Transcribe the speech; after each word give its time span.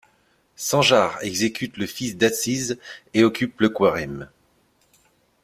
Sanjar 0.55 1.19
exécute 1.21 1.77
le 1.77 1.85
fils 1.85 2.17
d'Atsiz 2.17 2.79
et 3.13 3.23
occupe 3.23 3.61
le 3.61 3.69
Khwarezm. 3.69 4.29